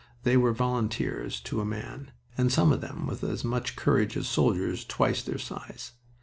[0.23, 4.27] They were volunteers to a man, and some of them with as much courage as
[4.27, 5.91] soldiers twice their size.